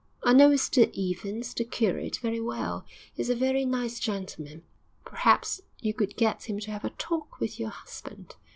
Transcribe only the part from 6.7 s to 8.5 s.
have a talk with your husband.